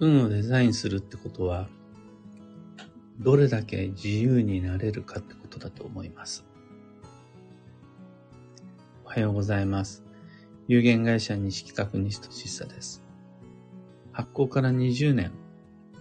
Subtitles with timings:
[0.00, 1.68] 運をデザインするってことは、
[3.20, 6.44] どれだけ自由になれるかってことだと思います。
[9.04, 10.02] おはようございます。
[10.66, 13.04] 有限会社西企画西俊久です。
[14.12, 15.32] 発行から20年、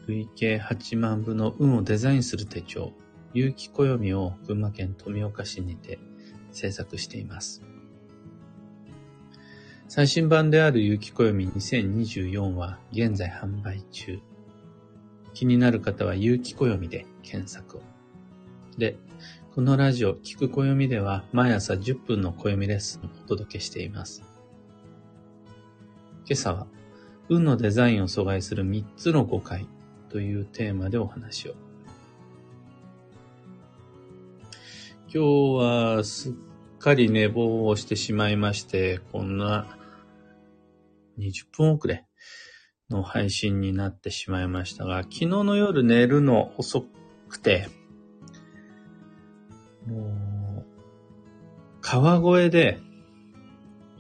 [0.07, 2.93] 累計8万部の運をデザインする手帳、
[3.33, 5.99] 有機暦を群馬県富岡市にて
[6.51, 7.61] 制作しています。
[9.95, 14.19] 最新版である有機暦2024は現在販売中。
[15.35, 17.81] 気になる方は有機暦で検索を。
[18.75, 18.95] で、
[19.53, 24.23] このラジオ、聞く暦では毎朝10分の暦レッスンをお届けしています。
[26.25, 26.67] 今朝は、
[27.29, 29.67] 運のデザインを阻害する3つの誤解
[30.09, 31.53] というテーマでお話を。
[35.05, 36.33] 今日はすっ
[36.79, 39.67] かり寝坊をしてしまいまして、こんな
[41.17, 42.05] 20分遅れ
[42.89, 46.85] の配信になってしまいましたが、昨日の夜寝るの遅
[47.29, 47.67] くて、
[49.87, 50.65] もう、
[51.81, 52.79] 川越で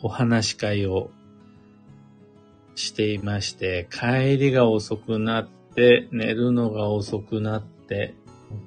[0.01, 1.11] お話し会を
[2.75, 8.15] していまして、帰りが遅くなって、寝るのが遅くなって、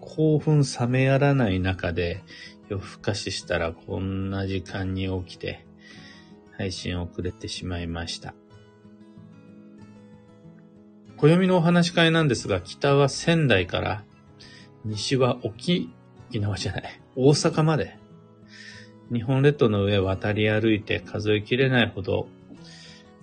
[0.01, 2.23] 興奮冷めやらない中で
[2.69, 5.65] 夜更かししたらこんな時間に起きて
[6.57, 8.35] 配信遅れてしまいました。
[11.17, 14.05] 暦のお話し会なんですが、北は仙台から、
[14.85, 15.91] 西は沖
[16.33, 17.97] 縄じゃない、大阪まで、
[19.13, 22.29] 日本列島の上を渡り歩いて数えきれないほど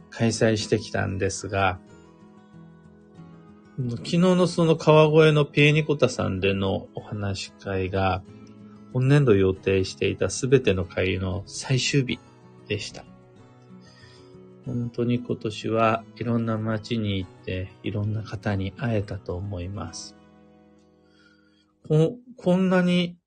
[0.10, 1.80] 開催してきたんですが、
[3.78, 8.24] 昨日のその川越のピエニコタさんでのお話し会が、
[8.94, 12.20] 本年度予定していたすべての会の最終日
[12.68, 13.04] でした。
[14.66, 20.16] 本当に今年はいろんな街に行っていろんな方に会えたと思います。
[21.88, 23.18] ここんなに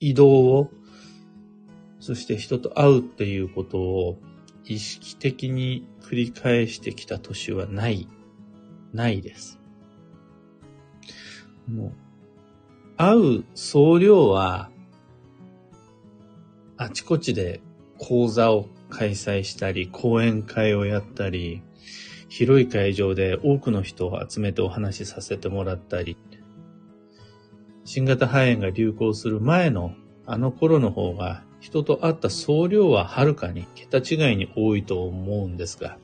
[0.00, 0.70] 移動を、
[1.98, 4.18] そして人と会うっていうことを
[4.64, 8.06] 意識的に繰り返してきた年はない、
[8.92, 9.58] ないです。
[11.66, 11.92] もう、
[12.96, 14.70] 会う総量は、
[16.76, 17.60] あちこちで
[17.98, 21.62] 講座を開催したり、講演会をやったり、
[22.28, 26.16] 広い会場で多くの人を集めてお話しさせてもらったり、
[27.84, 29.94] 新型肺炎が流行する前の
[30.26, 35.98] あの頃の方が人と会った総量ははるかに桁違いに多いと思うんですが、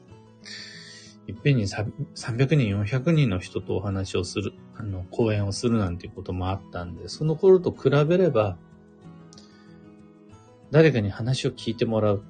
[1.26, 8.58] いっぺんに300人、400人の人とお話をする、あの、講演をするなんていうこともあったんで、その頃と比べれば、
[10.70, 12.24] 誰かに話を聞いてもらう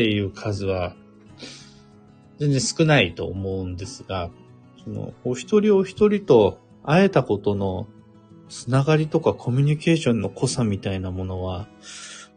[0.00, 0.96] っていう数は
[2.38, 4.30] 全然少ないと思うんですが、
[4.82, 7.86] その、お一人お一人と会えたことの
[8.48, 11.68] つながりとかコミュニケーションの濃さみたいなものは、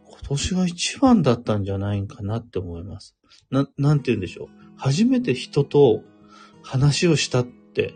[0.03, 3.15] 今年が一番だったんじゃないかなって思います。
[3.49, 4.47] な、なんて言うんでしょう。
[4.75, 6.03] 初めて人と
[6.63, 7.93] 話をしたって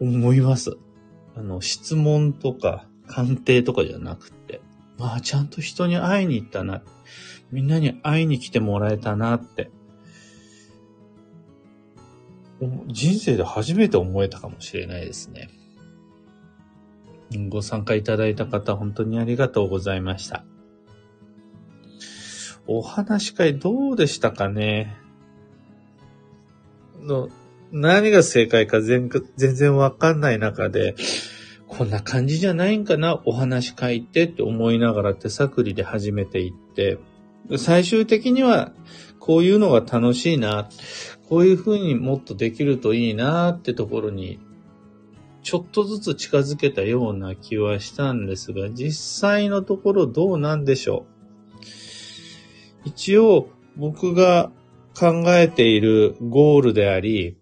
[0.00, 0.76] 思います。
[1.34, 4.60] あの、質問とか鑑定とかじゃなくて、
[4.96, 6.84] まあ、ちゃんと人に会いに行ったな。
[7.50, 9.70] みんなに会いに来てもらえたなって。
[12.86, 15.50] 人生で初めて思えたかもしれないですね。
[17.48, 20.44] ご参加いただいた方、本当にありがとうございました。
[22.66, 24.96] お話し会どうでしたかね？
[27.00, 27.28] の
[27.72, 30.94] 何が正解か全全然わかんない中で、
[31.66, 33.20] こんな感じじゃないんかな？
[33.26, 36.98] お話し会ってって思いながら手探りで始めていって、
[37.58, 38.72] 最終的には、
[39.18, 40.68] こういうのが楽しいな、
[41.28, 44.38] こういうふうにもっとできるといいなってところに、
[45.42, 51.06] ちょっとずつ近づけたような気はしたんですが、実際のところどうなんでしょ
[52.84, 52.88] う。
[52.88, 54.50] 一応、僕が
[54.98, 57.36] 考えているゴールであり、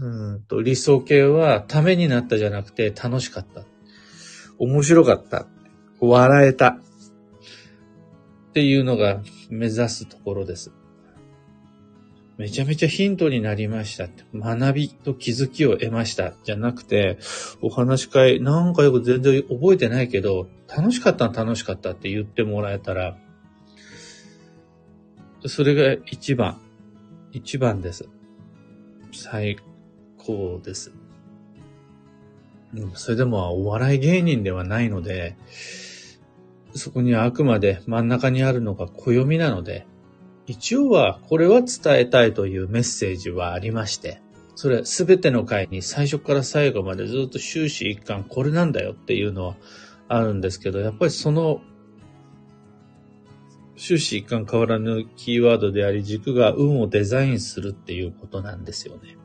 [0.00, 3.64] うんと理想形はためになったじゃなくて楽しかった。
[4.58, 5.46] 面白かった。
[6.00, 6.78] 笑えた。
[8.56, 9.20] っていうのが
[9.50, 10.72] 目指すところです。
[12.38, 14.24] めちゃめちゃヒントになりましたって。
[14.32, 16.32] 学びと気づきを得ました。
[16.42, 17.18] じゃなくて、
[17.60, 23.18] お話し会、なんかよく全然覚えてないけど、楽しかった楽しかったって言ってもらえたら、
[25.44, 26.58] それが一番、
[27.32, 28.08] 一番です。
[29.12, 29.58] 最
[30.16, 30.94] 高です。
[32.94, 35.36] それでもお笑い芸人ではないので、
[36.76, 39.86] そこにはあくまで真ん中にあるのが暦なので、
[40.46, 44.20] 一応はこれは伝えたいというメッセージはありまして、
[44.54, 49.56] それすべての回に最初から最後までずっと終始一貫これなんだよっていうのは
[50.08, 51.60] あるんですけど、やっぱりその
[53.76, 59.16] 終始一貫変わらぬキーワードであり軸が運をデザインするっていうことなんですよね。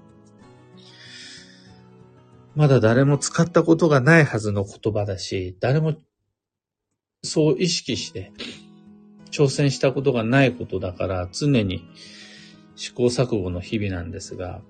[2.53, 5.95] まだ誰も使ったことがないはずの言葉だし、誰も
[7.23, 8.31] そう意識して
[9.29, 11.87] 挑戦したことがないことだから常に
[12.75, 14.61] 試行錯誤の日々なんですが、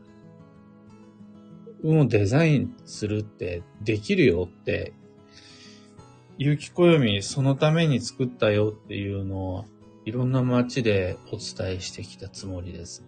[1.84, 4.94] 運をデザインするってできるよって、
[6.38, 9.66] 有機暦そのために作ったよっていうのを
[10.06, 13.06] いろんな街でお伝えしてきたつもりです。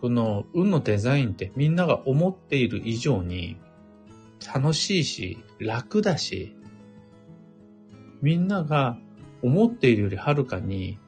[0.00, 3.56] この運のデザインってみんなが思っている以上に
[4.54, 6.56] 楽しいし楽だし、
[8.26, 8.98] みんなが
[9.40, 10.98] 思っているよりはるかに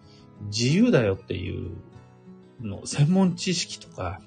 [0.53, 1.73] 自由だよっていう
[2.63, 4.21] の専門知識とか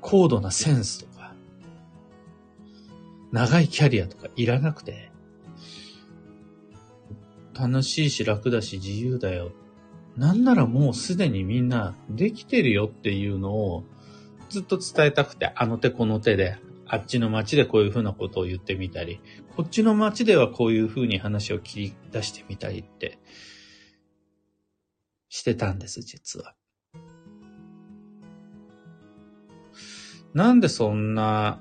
[0.00, 1.34] 高度なセンスとか
[3.30, 5.12] 長いキャリアとかいらなくて
[7.52, 9.52] 楽しいし楽だし自由だよ。
[10.16, 13.84] なんならもうすでにみんなできてるよっていうのを
[14.48, 16.56] ずっと伝えたくてあの手この手で
[16.88, 19.20] あっちの街でこういうふうなことを言ってみたり、
[19.56, 23.18] こっちの街ではこういうふうに話を切り出してみたりって
[25.28, 26.54] してたんです、実は。
[30.34, 31.60] なんでそんな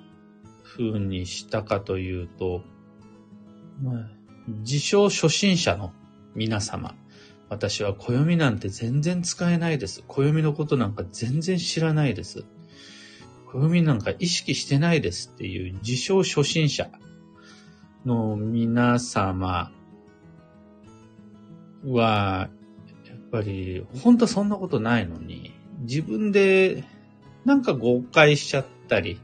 [0.64, 2.62] 風にしたかというと、
[3.82, 4.10] まあ、
[4.60, 5.94] 自称初心者の
[6.36, 6.96] 皆様。
[7.50, 10.04] 私は暦なんて全然使えないです。
[10.08, 12.46] 暦のことなんか全然知らないです。
[13.54, 16.90] 暦なんか意識してないですっていう自称初心者
[18.06, 19.72] の皆様
[21.86, 22.50] は、
[23.06, 26.84] やっぱり、本当そんなことないのに、自分で
[27.46, 29.20] なんか誤解しちゃったり、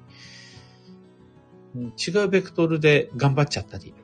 [1.76, 3.96] 違うベクトルで頑張っちゃったり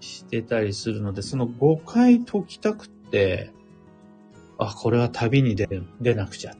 [0.00, 3.52] してたりするので、その誤解解きたくって、
[4.58, 5.68] あ、これは旅に出
[6.00, 6.56] 出なくちゃ。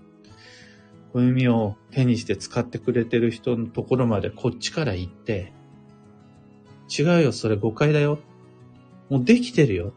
[1.18, 5.52] 暦を手にして使ってくれてる人のところまでこっちから行って、
[6.96, 8.18] 違うよ、それ誤解だよ。
[9.10, 9.92] もうできてるよ。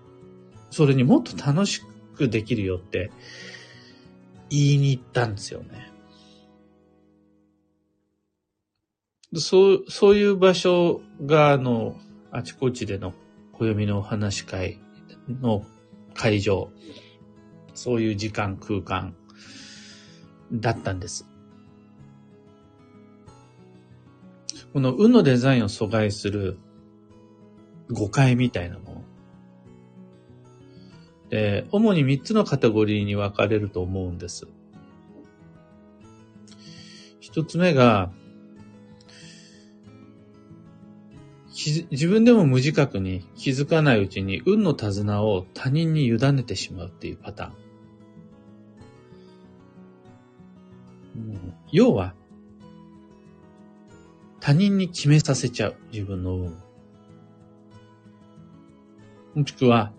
[0.70, 1.82] それにもっと楽し
[2.16, 3.12] くできるよって
[4.50, 5.92] 言いに行ったんですよね。
[9.36, 11.96] そう、そういう場所が、あの、
[12.32, 13.14] あちこちでの
[13.54, 14.80] 暦のお話し会
[15.30, 15.64] の
[16.14, 16.70] 会場、
[17.74, 19.16] そういう時間、空間
[20.52, 21.28] だったんです。
[24.74, 26.58] この運のデザインを阻害する
[27.90, 29.02] 誤解みたいなもの。
[31.30, 34.48] で、主に3つのカテゴリーに分かれると思うんです。
[37.20, 38.12] 一つ目が、
[41.54, 47.71] 自分でも無自覚に気づかないうちに運の手綱を他人に委ねてしまうっていうパターン。
[51.72, 52.14] 要は、
[54.40, 56.58] 他人に決めさせちゃう、自分の運。
[59.36, 59.94] もしくは、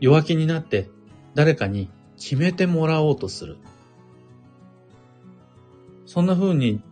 [0.00, 0.90] 弱気になって
[1.34, 3.56] 誰かに決めてもらおうとする。
[6.06, 6.82] そんな風に、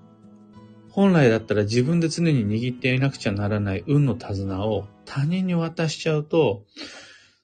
[0.91, 6.65] 本来だったら自分で常に握っていなくちゃならない運の手綱を他人に渡しちゃうと、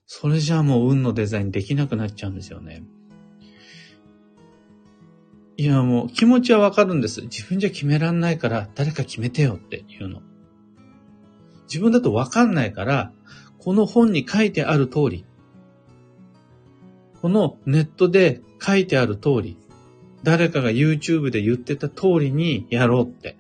[0.06, 2.82] それじゃあもう運のデザインできなくなっちゃうんですよね。
[5.60, 7.22] いやもう気持ちはわかるんです。
[7.22, 10.22] 自分じゃ決めらんないから誰か決めてよっていうの。
[11.64, 13.12] 自分だとわかんないから、
[13.58, 15.26] この本に書いてある通り、
[17.20, 19.58] このネットで書いてある通り、
[20.22, 23.36] 誰かが YouTube で言ってた通りにやろうって。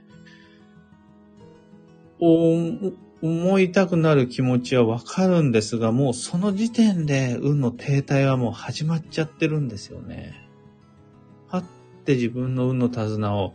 [2.20, 10.48] 思いたくなる気持ちはわかるんですが、もうその時点で運の停滞はもう始まっちゃってるんですよね。
[11.46, 11.64] はっ
[12.08, 13.54] て自分の運の手綱を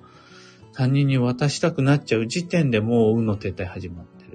[0.73, 4.25] 他人に渡したくなっちゃう時点でもう運の停滞始まって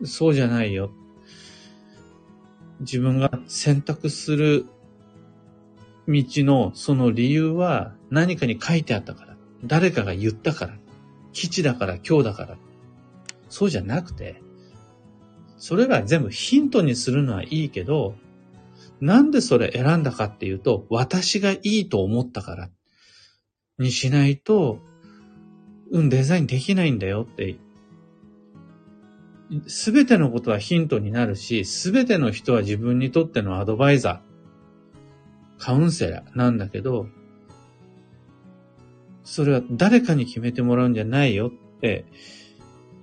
[0.00, 0.06] る。
[0.06, 0.92] そうじゃないよ。
[2.80, 4.66] 自分が選択する
[6.06, 9.36] 道のその理由は何かに書いてあったから。
[9.64, 10.74] 誰かが言ったから。
[11.32, 12.56] 基地だから今日だから。
[13.48, 14.40] そうじゃなくて、
[15.56, 18.16] それが全部ヒントにするのはいいけど、
[19.02, 22.70] なんでそれ選んだかっていうと、私がいいと思ったから
[23.78, 24.78] にしないと、
[25.90, 27.56] うん、デザインできないんだよって
[29.66, 37.08] すべてのことはヒントになるし、すべての人は自分にとってのアドバイザー、カウンセラーなんだけど、
[39.24, 42.06] それは誰かに決めてもらうんじゃないよって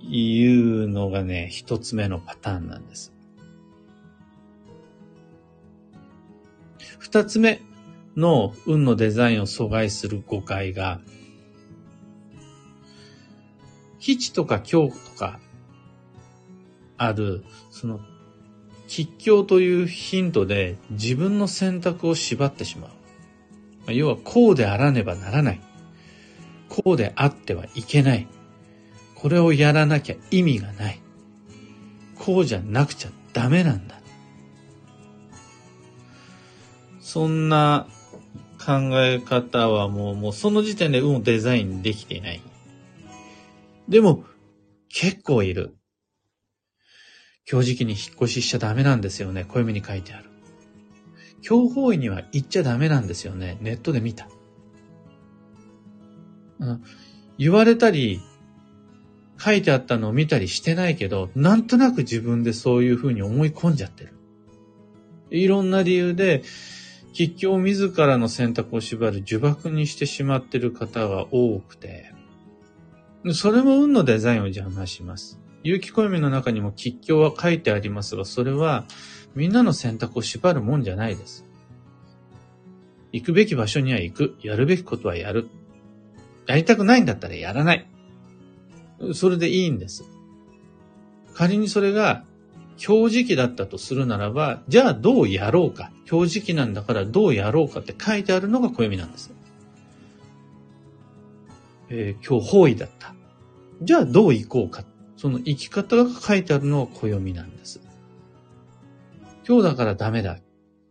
[0.00, 3.12] いうのがね、一つ目のパターンなんです。
[7.12, 7.60] 二つ目
[8.16, 11.00] の運のデザインを阻害する誤解が、
[13.98, 15.40] 基地とか強とか
[16.96, 17.98] ある、その、
[18.86, 22.86] 吉凶というヒントで自分の選択を縛ってしま
[23.88, 23.92] う。
[23.92, 25.60] 要は、こうであらねばならない。
[26.68, 28.28] こうであってはいけない。
[29.16, 31.00] これをやらなきゃ意味がない。
[32.14, 34.00] こうじゃなくちゃダメなんだ。
[37.12, 37.88] そんな
[38.64, 42.40] 考え方はもう、もうその時点で運をデザインできていない。
[43.88, 44.22] でも、
[44.88, 45.74] 結構いる。
[47.50, 49.44] 今日時期に引っ越ししちゃダメなんですよね。
[49.44, 50.30] 暦に書いてある。
[51.42, 53.58] 強法医には行っちゃダメなんですよね。
[53.60, 54.28] ネットで見た。
[56.60, 56.82] うん、
[57.38, 58.20] 言われたり、
[59.36, 64.14] 書いてあったのを見たりしてないけど、なんとなく自分でそういうふうに思い込んじゃってる。
[65.32, 66.44] いろんな理由で、
[67.12, 72.12] 吉凶自らの選択を縛る呪縛にしてしまっている方が多くて、
[73.32, 75.38] それも運のデザインを邪魔します。
[75.62, 78.84] 有機暦の中にも吉凶は書いてありますが、それは
[79.34, 81.44] みんなの選択を縛るもんじゃないです。
[83.12, 84.36] 行くべき場所には行く。
[84.42, 85.48] やるべきことはやる。
[86.46, 87.86] やりたくないんだったらやらない。
[89.14, 90.04] それでいいんです。
[91.34, 92.24] 仮にそれが
[92.86, 95.90] 表示期だったとするならば、じゃあどうやろうか。
[96.10, 99.32] 表示期なんだからどうやろうかって書いてあるのが暦なんです。
[101.90, 103.14] えー、今日方位だった。
[103.82, 104.84] じゃあどう行こうか。
[105.16, 107.80] その生き方が書いてあるのが暦なんです。
[109.46, 110.38] 今日だからダメだ。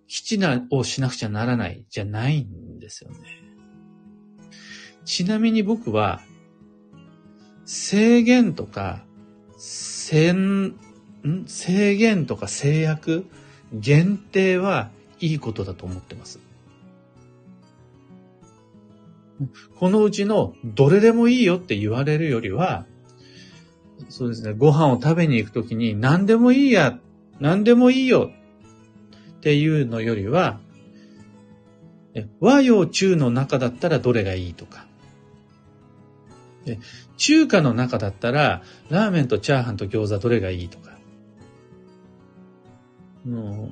[0.07, 3.17] 基地なをしなくちゃならないじゃないんですよね。
[5.05, 6.21] ちなみに僕は、
[7.65, 9.03] 制限とか、
[10.13, 10.75] ん
[11.47, 13.25] 制限とか制約、
[13.73, 16.39] 限定はいいことだと思ってます。
[19.75, 22.85] このうちのどれでもいいよって言われるよりは、
[24.09, 26.99] そうですね、ご飯を食べに行くときに何でもいいや、
[27.39, 28.31] 何でもいいよ
[29.37, 30.59] っていうのよりは、
[32.39, 34.85] 和洋中の中だったらどれがいいとか、
[37.17, 40.88] 中華の中だったらラーメンとチャーハンと餃子どれがいいとか、
[43.29, 43.71] も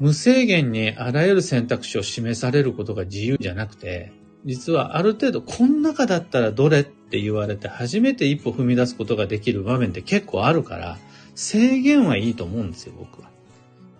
[0.00, 4.12] う無制限にあらゆる選択肢を示されることが自由じゃなくて、
[4.44, 10.98] 実はある程度この中だったらどれって言われて初めて一歩踏み出すことができる場面って結構あるから、
[11.34, 13.28] 制限はいいと思うんですよ、僕は。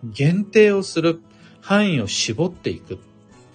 [0.04, 1.20] 限定をする。
[1.60, 2.98] 範囲を絞っていく。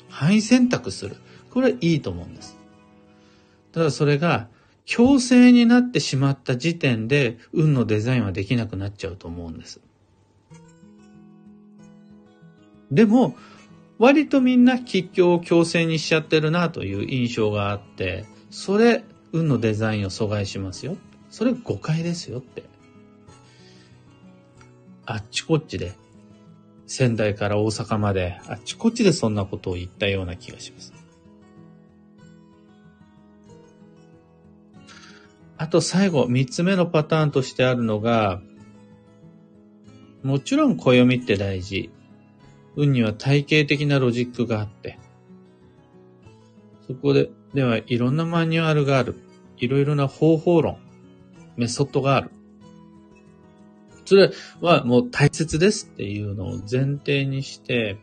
[0.10, 1.15] 範囲選択する。
[1.50, 2.58] これはいいと思うんです。
[3.72, 4.50] ただそれが
[4.86, 9.82] 強制になってしまった時点で運のデザインはできなくなっちゃうと思うんです。
[12.94, 13.36] でも、
[13.98, 20.96] 割とみんな吉祥を強制にしちゃってるなという印象があって、それ、運のデザインを阻害しますよ。
[21.32, 22.64] それ誤解ですよって。
[25.06, 25.94] あっちこっちで、
[26.86, 30.94] 仙台から大阪まで、あっちこっちでそんなことを言ったような気がします。
[35.58, 38.40] あと最後、三つ目のパターンとしてあるのが、
[40.22, 41.90] もちろん暦って大事。
[42.75, 45.00] 運には体系的なロジックがあって、
[46.88, 49.15] そこで、ではいろんなマニュアルがある。
[49.58, 50.77] いろいろな方法論、
[51.56, 52.32] メソッドがある。
[54.06, 57.98] それはもう大切ですっていうのを前提にして、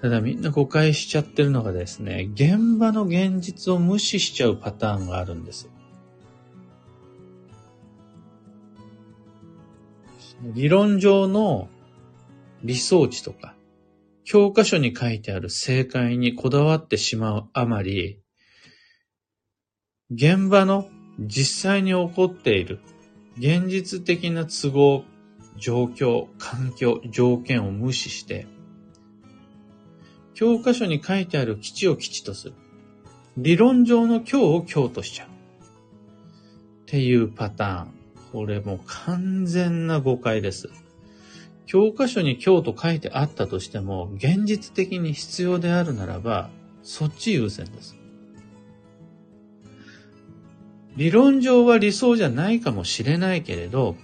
[0.00, 5.68] ただみんな誤解しちゃってるのがですね、現場の現実を無視しちゃうパターンがあるんです。
[10.54, 11.68] 理論上の
[12.62, 13.54] 理想値とか、
[14.24, 18.20] 教科書に書いてある正解にこだわってしまうあまり、
[20.10, 22.80] 現場の実際に起こっている
[23.38, 25.04] 現実的な都合、
[25.58, 28.46] 状況、環境、条件を無視して、
[30.34, 32.54] 教科書に書いてある基地を基地とする。
[33.36, 35.28] 理論上の今日を今日としちゃう。
[35.28, 35.30] っ
[36.86, 37.96] ていうパターン。
[38.32, 40.70] これも完全な誤解です。
[41.66, 46.48] 教科書に今日と書いてあったとしても、現実的に必要であるならば、
[46.82, 47.96] そっち優先です。
[50.96, 53.96] 理論上は理想じゃないかもしれないけれど、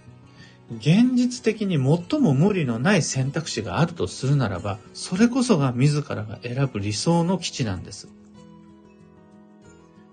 [0.79, 8.09] 現実的に最も無理のない選択肢があるとするならば、それこそが自らが選ぶ理想の基地なんです。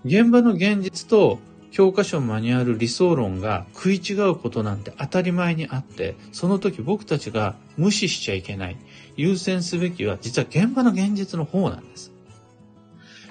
[0.05, 1.39] 現場の現実と
[1.71, 8.77] 教科書マニュアル理想論が食い違うことなんて当たり前にあって、その時僕たちが無視しちゃいけない、
[9.15, 12.11] 優先すべきは実は現場の現実の方なんです。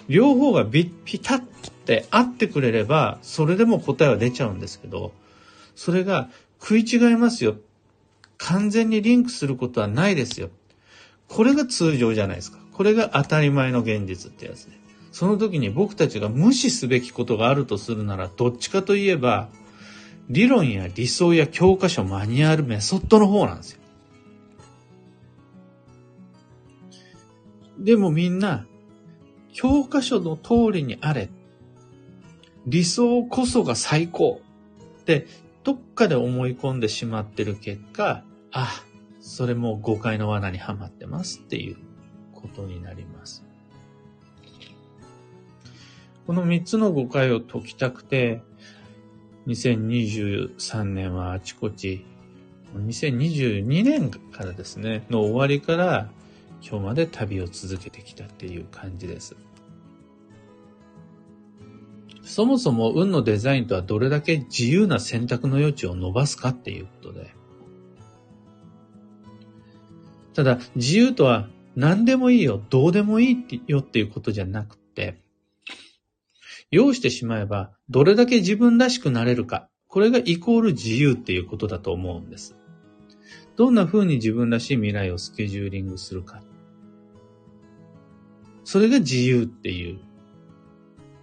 [0.09, 0.89] 両方がピ
[1.23, 1.43] タッ
[1.85, 5.13] て合ってくれれば、それでも答えは出ちゃうんですけど、
[5.75, 6.31] それが
[6.61, 7.57] 食い違いますよ。
[8.39, 10.51] 完全にリンクすることはないですよ。
[11.27, 12.59] これが通常じゃないですか。
[12.73, 14.79] これが当たり前の現実ってやつね。
[15.13, 19.49] その時に僕たちが無視すべきことがあるとするなら、どっちかといえば、
[20.29, 23.81] 理論や理想や教科書、マニュアル、メソッドの方なんですよ。
[27.79, 28.67] でもみんな、
[29.53, 31.31] 教科書の通りにあれ。
[32.67, 34.43] 理想こそが最高。
[35.01, 35.27] って
[35.65, 38.69] どっかで思い込んでしまってる結果、あ、
[39.21, 41.77] それも誤解の罠にはまってますっていう
[42.35, 43.48] ことになります。
[46.29, 48.43] この3つの誤解を解きたくて、
[49.47, 52.05] 2023年はあちこち、
[52.77, 56.11] 2022年からですね、の終わりから
[56.61, 59.37] 今日まで旅を続けてきたっていう感じです。
[62.25, 67.35] そもそも運のデザインとはどれだけ自由な選択の余地を伸ばすかっていうことで。
[70.35, 75.27] ただ、自由とは何でもいいよ、どうでもいいよっていうことじゃなくて、
[76.71, 82.57] 要してしまえば、どれだけ自分らしくなれるか、これがイコール自由っていうことだと思うんです。
[83.57, 86.43] どんな風に自分らしい未来をスケジューリングするか。
[88.65, 89.99] それが自由っていう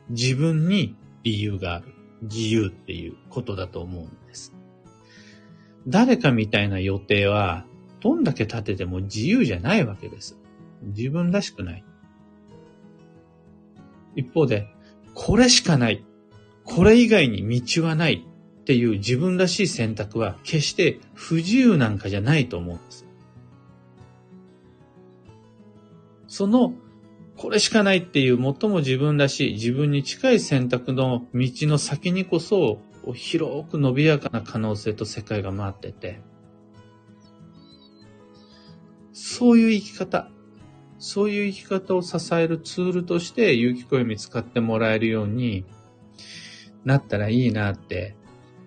[0.09, 1.93] 自分に理由がある。
[2.21, 4.53] 自由っていうことだと思うんです。
[5.87, 7.65] 誰かみたいな予定は、
[7.99, 10.39] どんだけ立てても自由じゃないわけです。
[10.81, 11.83] 自分らしくない。
[14.15, 14.67] 一方で、
[15.15, 16.05] これしかない。
[16.63, 18.23] これ以外に道はない
[18.61, 23.05] っていう自分らしい選択は決して不自由なんかじゃないと思うんです。
[26.27, 26.73] その
[27.37, 32.79] これしかないっていう最も自分らしい、自分に近い選択の道の先にこそ、
[33.13, 36.21] 広く伸びやかな可能性と世界が待ってて、
[39.11, 40.31] そういう生き方、
[41.05, 45.63] そういう生き方を支えるツールとして、有機暦使ってもらえるように
[46.83, 48.15] なったらいいなって、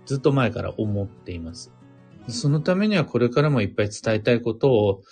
[0.06, 1.72] ずっと前から思っています。
[2.28, 5.02] そのためにはこれからもいっぱい伝えたいことを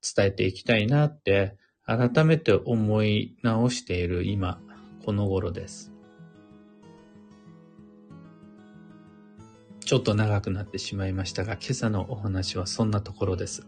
[0.00, 4.60] 伝えていきたいなって改めて思い直している今、
[5.04, 5.92] この頃です。
[9.84, 13.66] ちょっと長くなってしまいましたが、今朝のお話はそんなところです。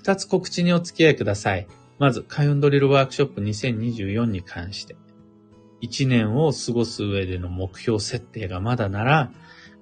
[0.00, 1.66] 二つ告知にお付き合いください。
[1.98, 4.96] まず、開運ドリルワークショップ2024に関して。
[5.82, 9.30] 一年を過ごす上での目標設定がまだなら、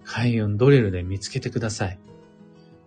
[0.03, 2.01] 開運ドリルで見つけてください。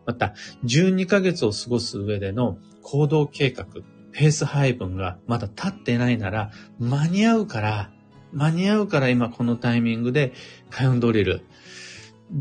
[0.06, 0.34] また、
[0.66, 3.66] 12ヶ月を過ごす上での行動計画、
[4.12, 7.92] ペース配分がまだ立ってないなら、間に合うから、
[8.34, 10.34] 間に合うから今このタイミングで
[10.70, 11.44] 開運ドリル、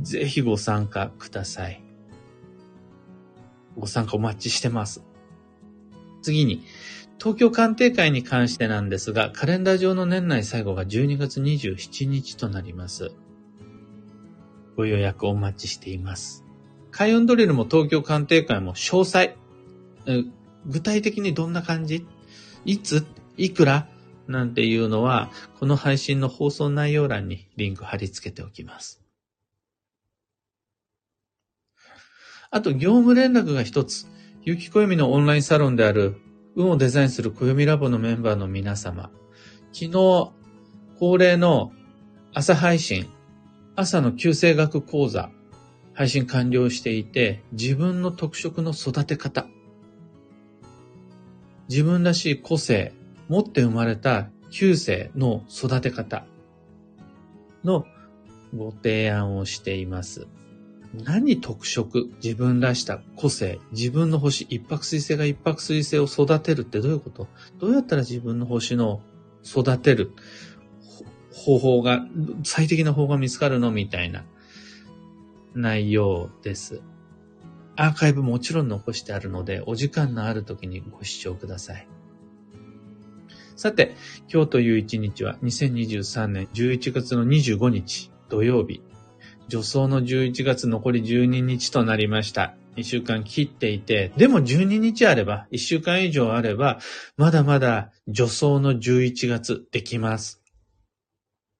[0.02, 1.89] ぜひご参加ください。
[3.76, 5.02] ご参加お待ちしてます。
[6.22, 6.64] 次に、
[7.18, 13.12] 東京鑑定会に関してなんですが、カレンダー上の年内最後が12月27日となります。
[14.76, 16.44] ご予約お待ちしています。
[16.90, 19.36] 開運ドリルも東京鑑定会も詳細、
[20.66, 22.06] 具体的にどんな感じ？
[22.64, 23.06] いつ？
[23.36, 23.88] いくら？
[24.26, 28.99] なんていうのは、この配信の放送内容欄にリンク貼り付けておきます。
[32.52, 34.06] あと、業務連絡が一つ。
[34.42, 36.16] ゆきこよみのオンラインサロンである、
[36.56, 39.12] 運をデザインするこよみラボのメンバーの皆様。
[39.72, 40.32] 昨日、
[40.98, 41.70] 恒例の
[42.34, 43.06] 朝配信、
[43.76, 45.30] 朝の旧正学講座、
[45.94, 49.46] 配信完了していて、自分の特色の育て方、
[51.68, 52.92] 自分らしい個性、
[53.28, 56.26] 持って生まれた旧世の育て方
[57.62, 57.84] の
[58.56, 60.26] ご提案をしています。
[60.92, 67.28] 何特色、自分らした個性、自分の星、一泊水星が一泊水星を育てるってどういうこと？
[67.58, 69.00] どうやったら自分の星の
[69.44, 70.12] 育てる
[71.32, 72.04] 方法が、
[72.42, 73.70] 最適な方法が見つかるの？
[73.70, 74.24] みたいな
[75.54, 76.82] 内容です。
[77.76, 81.86] アーカイブもちろん残してあるので、お時間のある時にご視聴ください。
[83.54, 83.94] さて、
[84.32, 88.82] 今日という一日は2023年11月の25日土曜日、
[89.50, 92.54] 女装の11月残り12日となりました。
[92.76, 96.78] 2週間切っていて、でも12日あれば、1週間以上あれば、
[97.16, 100.40] まだまだ女装の11月できます。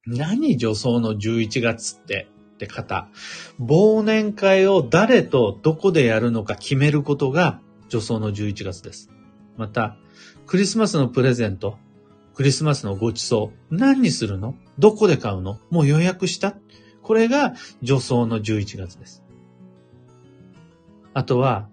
[0.07, 3.09] 何女装の11月ってって方。
[3.61, 9.11] 忘年会を誰とどこでやるのか決めることが女装の11月です。
[9.57, 9.96] また、
[10.46, 11.76] クリスマスのプレゼント、
[12.35, 14.55] クリスマスのご馳走、何にするの？
[14.79, 15.59] どこで買うの？
[15.70, 16.55] もう予約した？
[17.11, 19.25] これが女装の11月です。
[21.12, 21.68] あとは、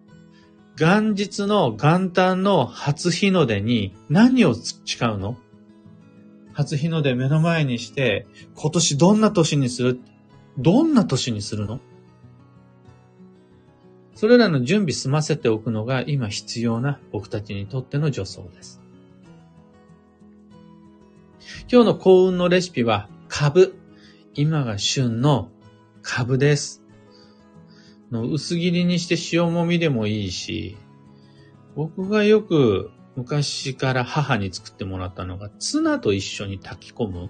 [0.79, 4.73] 元日の元旦の初日の出に何を誓
[5.05, 5.37] うの？
[6.53, 9.99] 初日の出目の前にして、今年どんな年にする？
[10.57, 11.81] どんな年にするの？
[14.15, 18.81] それらの準備済ませておくのが今必要な僕たちにとっての助走です。
[21.71, 23.75] 今日の幸運のレシピは、株。
[24.39, 25.49] 今が旬の
[26.03, 26.83] 株です。
[28.11, 30.77] の薄切りにして塩もみでもいいし、
[31.75, 37.29] 僕がよく昔から母に作ってもらったのが、ツナと一緒に炊き込む。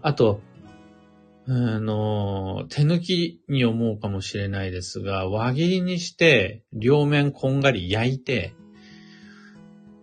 [0.00, 0.42] あと、
[1.48, 8.54] あの、手抜きに思うかもしれないですが、輪切りにして、両面こんがり焼いて、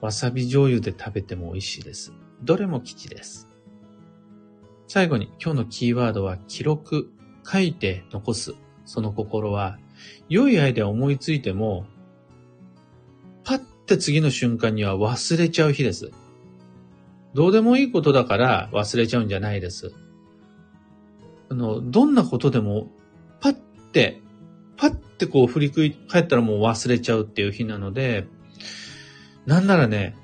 [0.02, 2.12] わさび醤油で食べても美味しいです。
[2.42, 3.53] どれも吉です。
[4.94, 7.12] 最後に今日のキーワードは記録、
[7.44, 8.54] 書いて残す。
[8.86, 9.80] その心は、
[10.30, 11.88] 良いアイデア思いついても、
[13.44, 16.12] パッて次の瞬間には忘れちゃう日です。
[17.34, 19.96] どうでもいいことだから忘れちゃうんじゃないです。
[21.50, 22.92] あの、どんなことでも、
[23.40, 23.54] パッ
[23.94, 24.22] て、
[24.78, 28.28] パッてこう振り返ったらもう忘れちゃうっていう日なので、
[29.48, 30.16] なんならね、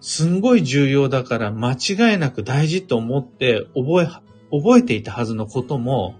[0.00, 4.06] すんごい重要だから間違いなく大事と思って覚え、
[4.50, 6.16] 覚えていたはずのことも、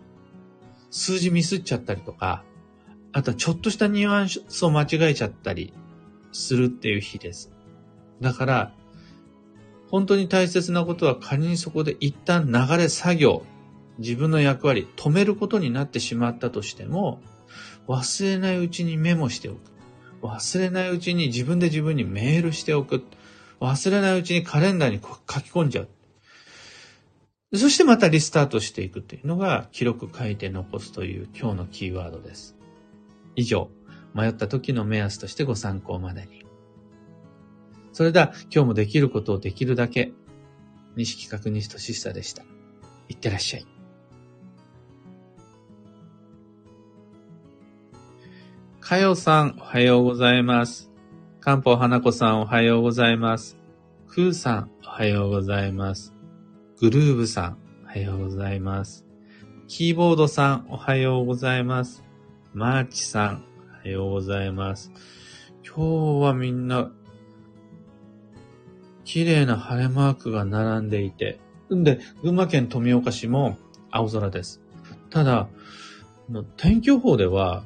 [0.91, 2.45] 数字ミスっちゃったりとか、
[3.13, 5.73] あとはちょっとしたニュアンスを間違えちゃったり
[6.33, 7.53] するっていう日です。
[8.21, 8.73] だから、
[9.91, 13.45] 本当に大切なことは仮にそこで一旦流れ作業、
[13.99, 17.21] 自分の役割、止めることになってしまったとしても、
[17.87, 19.61] 忘れないうちにメモしておく。
[20.23, 23.05] 忘れないうちに自分で自分にメールしておく。
[23.61, 25.89] 忘れないうちにカレンダーに書き込んじゃう。
[27.55, 32.57] そしてまたリスタートしていくというのが記録書いて残すという今日のキーワードです。
[33.35, 33.71] 以上、
[34.15, 36.45] 迷った時の目安としてご参考までに。
[37.93, 40.13] それでは今日もできることをできるだけ、
[40.97, 42.43] 西企画西俊久でした。
[43.09, 43.67] いってらっしゃい。
[48.81, 50.96] かよさん、おはようございます。
[51.47, 53.57] かんぽはなこさん、おはようございます。
[54.09, 56.13] くーさん、おはようございます。
[56.81, 59.07] グルーブさん、おはようございます。
[59.69, 62.03] キーボードさん、おはようございます。
[62.53, 63.45] マーチさん、
[63.85, 64.91] おはようございます。
[65.65, 66.91] 今日はみんな、
[69.05, 71.39] 綺麗な晴れマークが並んでいて、
[71.73, 73.57] んで、群馬県富岡市も
[73.93, 74.61] 青空です。
[75.11, 75.49] ただ、
[76.57, 77.63] 天気予報では、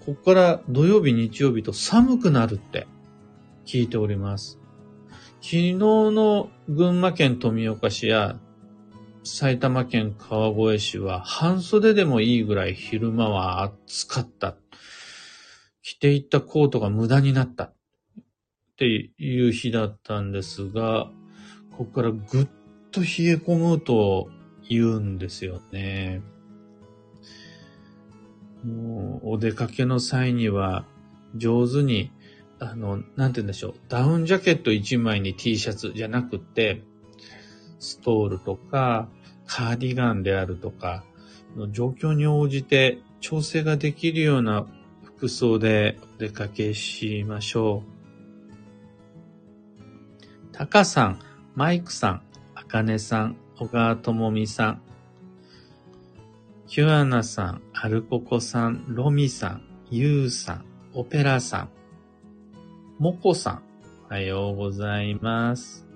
[0.00, 2.86] ここから土曜日、日曜日と寒くなるって
[3.66, 4.58] 聞いております。
[5.42, 8.38] 昨日の群馬県富岡市や
[9.24, 14.56] 埼玉県川越市は半袖でもいいぐらい昼間は暑かった。
[15.82, 17.74] 着ていったコートが無駄になったっ
[18.76, 21.10] ていう日だったんですが、
[21.76, 22.48] ここからぐっ
[22.90, 24.30] と冷え込むと
[24.68, 26.22] 言うんですよね。
[29.22, 30.84] お出かけの際には、
[31.34, 32.10] 上手に、
[32.58, 33.74] あの、なんて言うんでしょう。
[33.88, 36.82] ダウンジャケット1枚に T シャツじゃなくて、
[37.78, 39.08] ストールとか、
[39.46, 41.04] カーディガンであるとか、
[41.56, 44.66] の状況に応じて調整ができるような
[45.02, 48.00] 服装でお出かけしましょう。
[50.52, 51.18] タカさん、
[51.54, 52.22] マイクさん、
[52.54, 54.82] あかねさん、小川智美さん、
[56.70, 61.68] キュアナさん、アルココさん、ロミさん、ユウさん、オペラさん、
[63.00, 63.62] モコさん、
[64.08, 65.88] おはようございます。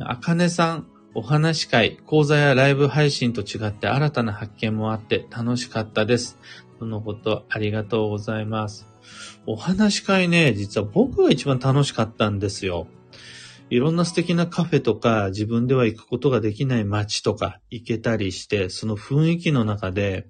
[0.00, 6.36] あかねさん、お話会、講座やライブ配信と違って新たな発見もあって楽しかったです。
[6.80, 8.88] そのことありがとうございます。
[9.46, 12.88] お話会ね、実は僕が一番楽しかったんですよ。
[13.70, 20.26] いろんな素敵なカフェとか、自分では行くことができない街とか行けたりして、その雰囲気の中で、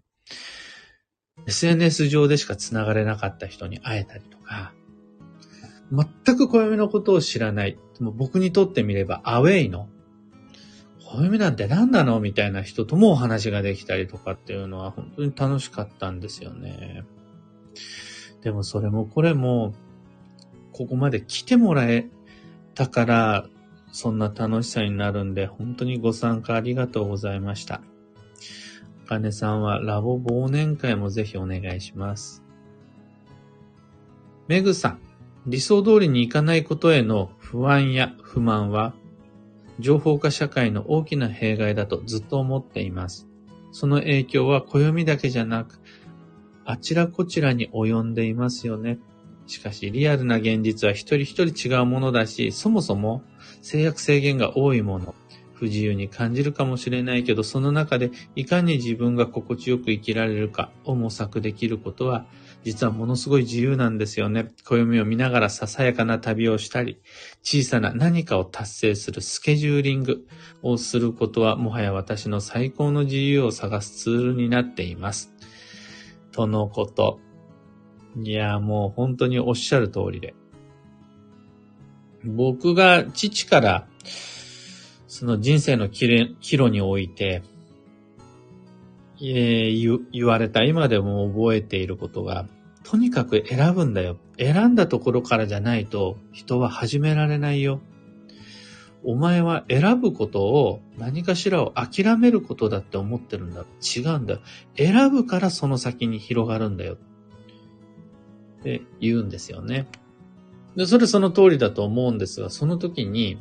[1.47, 4.75] SNS 上でしか繋がれなかった人に会えたりとか、
[5.91, 7.79] 全く暦のことを知らない。
[7.99, 9.89] も僕にとってみればアウェイの、
[11.01, 12.21] 暦なんて何なの？
[12.21, 17.05] みたいな人ともお話ができたりとかっていうのは本当に楽しかったんですよね。
[18.43, 19.75] でもそれもこれも、
[20.73, 22.09] ここまで来てもらえ
[22.81, 23.47] たから、
[23.93, 27.83] そんな楽しさになるんで、本当にご参加ありがとうございました。
[29.05, 32.43] あかねさんはラボ忘年会もぜひお願いします。
[34.49, 35.01] めぐさん、
[35.47, 38.95] 理想通りにいかないことへの不安や不満は、
[39.79, 43.29] 情報化社会の大きな弊害だとずっと思っています。
[43.73, 45.81] その影響は暦だけじゃなく、
[46.65, 48.99] あちらこちらに及んでいますよね。
[49.51, 53.23] しかし、リアルな現実は一人一人違うものだし、そもそも
[53.63, 55.15] 制約制限が多いもの。
[55.53, 62.25] 不自由に感じるかもしれないけど、その中でいかに自分が心地よく生きられるかを模索できることは、
[62.65, 64.49] 実はものすごい自由なんですよね。
[64.65, 67.03] 暦を見ながらささやかな旅をしたり、
[67.43, 70.27] 小さな何かを達成するスケジューリング
[70.63, 75.35] をすることは、もはや私の最高の自由を探すツールになっています。
[76.33, 77.21] とのこと。
[78.17, 80.35] いや、もう本当におっしゃる通りで。
[82.25, 83.87] 僕が父から、
[85.07, 86.07] その人生の岐
[86.41, 87.43] 路において、
[89.23, 92.47] えー、言われた今でも覚えていることが、
[92.85, 94.17] とにかく選ぶんだよ。
[94.39, 97.81] 選んだところからじゃないと人は始められないよ。
[99.03, 103.65] お前は選ぶことを何かしらを諦めることだって思ってるんだ。
[103.97, 104.41] 違うんだ。
[104.77, 106.99] 選ぶからその先に広がるんだよ。
[108.61, 109.87] って言うんですよね。
[110.77, 113.39] で、それその通りだと思うんですが、その時に、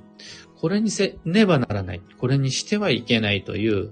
[0.58, 2.02] これにせねばならない。
[2.18, 3.92] これにしてはいけないという、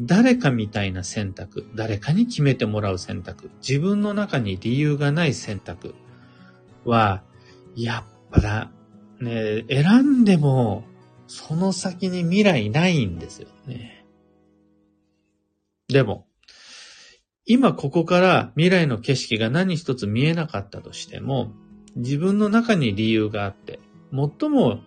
[0.00, 5.94] 誰かみたいな選択、誰かに決めてもらう選択、自分の中に理由がない選択
[6.84, 7.22] は、
[7.76, 8.70] やっぱだ、
[9.20, 10.84] ね、選んでも、
[11.26, 14.04] その先に未来ないんですよね。
[15.88, 16.26] でも、
[17.46, 21.52] 今ここから未来の景色が何一つ見えなかったとしても、
[21.96, 23.80] 自分の中に理由があって、
[24.12, 24.80] 最も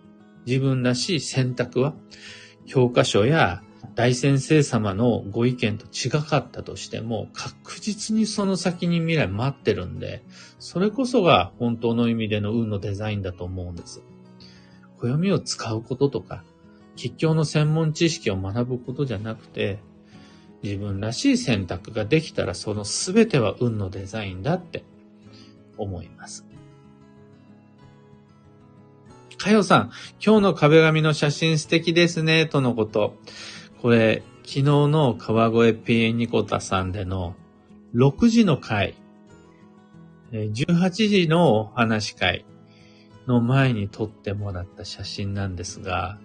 [0.46, 1.94] 自分らしい選択は、
[2.66, 3.62] 教科書や
[3.94, 10.24] 大先生様のご意見と違かったとしても、確実にその先に未来待ってるんで、
[10.58, 14.02] それこそが本当の意味での運のデザインだと思うんです。
[14.98, 16.44] 暦を使うこととか、
[16.96, 19.80] 吉祥の専門知識を学ぶことじゃなくて、
[20.64, 24.82] 自分らしい選択ができたらその全ては運のデザインだって
[25.76, 26.46] 思います。
[29.36, 29.90] かよさん、
[30.24, 33.18] 今日の壁紙の写真素敵ですね、とのこと。
[33.82, 37.34] これ、昨日の川越ピエニコタさんでの
[37.94, 38.94] 6時の回、
[40.32, 42.46] 18時のお話会
[43.26, 46.18] の前に撮ってもらった写真なんですが、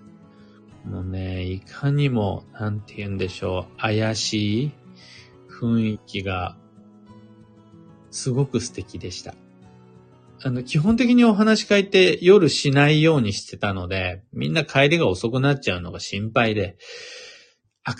[0.86, 4.72] もうね、いかにも、なんて言うんでしょう、怪しい
[5.62, 6.58] 雰囲気が、
[8.12, 9.36] すごく素敵でした。
[10.42, 16.78] あの、基本的にお話し会って夜しないようにしてたので、みんな帰りが遅くなっちゃうのが心配で、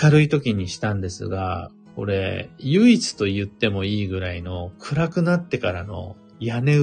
[0.02, 6.78] 明るい時にしたんですが、これ、唯一と言ってもいいぐらいの暗くなってからの屋根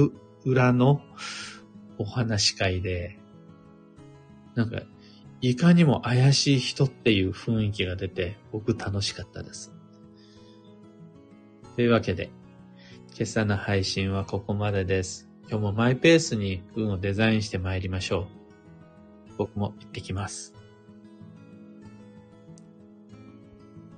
[0.45, 1.01] 裏の
[1.97, 3.17] お話し会で、
[4.53, 4.81] なんか、
[5.41, 9.71] いかにも怪しい人っていう雰囲気が出て、僕楽しかったです。
[11.75, 12.31] というわけで、
[13.15, 15.29] 今朝の配信はここまでです。
[15.49, 19.37] 今日もマイペースに運をデザインして参りましょう。
[19.37, 20.56] 僕も行ってきます。